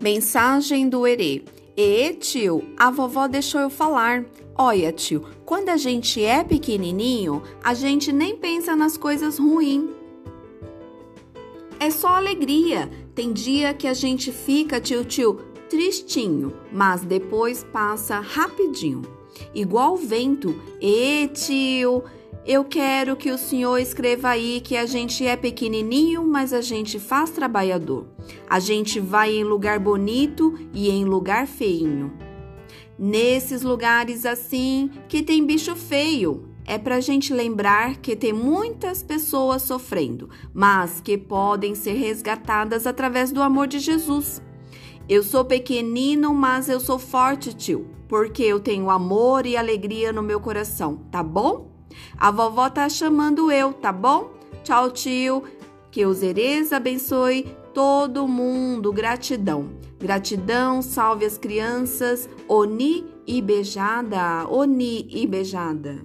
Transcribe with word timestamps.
Mensagem 0.00 0.88
do 0.88 1.06
Herê. 1.06 1.42
E 1.76 2.12
tio, 2.14 2.62
a 2.76 2.90
vovó 2.90 3.26
deixou 3.26 3.60
eu 3.60 3.70
falar. 3.70 4.24
Olha, 4.56 4.92
tio, 4.92 5.24
quando 5.44 5.68
a 5.68 5.76
gente 5.76 6.22
é 6.22 6.42
pequenininho, 6.42 7.42
a 7.62 7.74
gente 7.74 8.12
nem 8.12 8.36
pensa 8.36 8.76
nas 8.76 8.96
coisas 8.96 9.38
ruins. 9.38 9.90
É 11.80 11.90
só 11.90 12.08
alegria. 12.08 12.88
Tem 13.14 13.32
dia 13.32 13.74
que 13.74 13.86
a 13.86 13.94
gente 13.94 14.30
fica, 14.32 14.80
tio, 14.80 15.04
tio, 15.04 15.34
tristinho, 15.68 16.52
mas 16.72 17.02
depois 17.02 17.64
passa 17.64 18.20
rapidinho. 18.20 19.02
Igual 19.54 19.96
vento. 19.96 20.54
E 20.80 21.28
tio, 21.28 22.04
eu 22.46 22.64
quero 22.64 23.16
que 23.16 23.30
o 23.30 23.38
senhor 23.38 23.78
escreva 23.78 24.30
aí 24.30 24.60
que 24.60 24.76
a 24.76 24.86
gente 24.86 25.26
é 25.26 25.36
pequenininho, 25.36 26.26
mas 26.26 26.52
a 26.52 26.60
gente 26.60 26.98
faz 26.98 27.30
trabalhador. 27.30 28.06
A 28.48 28.58
gente 28.58 28.98
vai 29.00 29.36
em 29.36 29.44
lugar 29.44 29.78
bonito 29.78 30.58
e 30.72 30.88
em 30.88 31.04
lugar 31.04 31.46
feinho. 31.46 32.12
Nesses 32.98 33.62
lugares 33.62 34.24
assim 34.24 34.90
que 35.08 35.22
tem 35.22 35.44
bicho 35.44 35.76
feio, 35.76 36.48
é 36.64 36.76
pra 36.76 37.00
gente 37.00 37.32
lembrar 37.32 37.96
que 37.96 38.16
tem 38.16 38.32
muitas 38.32 39.02
pessoas 39.02 39.62
sofrendo, 39.62 40.28
mas 40.52 41.00
que 41.00 41.16
podem 41.16 41.74
ser 41.74 41.94
resgatadas 41.94 42.86
através 42.86 43.32
do 43.32 43.42
amor 43.42 43.66
de 43.66 43.78
Jesus. 43.78 44.42
Eu 45.08 45.22
sou 45.22 45.44
pequenino, 45.44 46.34
mas 46.34 46.68
eu 46.68 46.78
sou 46.78 46.98
forte, 46.98 47.54
tio, 47.54 47.88
porque 48.06 48.42
eu 48.42 48.60
tenho 48.60 48.90
amor 48.90 49.46
e 49.46 49.56
alegria 49.56 50.12
no 50.12 50.22
meu 50.22 50.40
coração, 50.40 50.96
tá 51.10 51.22
bom? 51.22 51.77
A 52.16 52.30
vovó 52.30 52.68
tá 52.68 52.88
chamando 52.88 53.50
eu, 53.50 53.72
tá 53.72 53.92
bom? 53.92 54.30
Tchau, 54.62 54.90
tio. 54.90 55.44
Que 55.90 56.04
os 56.04 56.22
Erês 56.22 56.72
abençoe 56.72 57.46
todo 57.72 58.28
mundo. 58.28 58.92
Gratidão. 58.92 59.70
Gratidão, 59.98 60.82
salve 60.82 61.24
as 61.24 61.38
crianças. 61.38 62.28
Oni 62.48 63.06
e 63.26 63.40
beijada. 63.40 64.46
Oni 64.48 65.08
e 65.10 65.26
beijada. 65.26 66.04